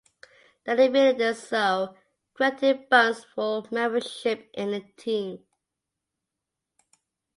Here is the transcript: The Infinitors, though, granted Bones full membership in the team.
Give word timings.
The 0.65 0.71
Infinitors, 0.71 1.47
though, 1.49 1.95
granted 2.33 2.89
Bones 2.89 3.23
full 3.23 3.67
membership 3.69 4.49
in 4.55 4.71
the 4.71 4.79
team. 4.97 5.45